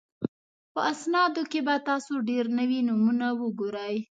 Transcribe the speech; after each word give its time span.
په 0.73 0.79
اسنادو 0.91 1.43
کې 1.51 1.59
به 1.67 1.75
تاسو 1.89 2.13
ډېر 2.29 2.45
نوي 2.59 2.79
نومونه 2.87 3.27
وګورئ. 3.41 3.95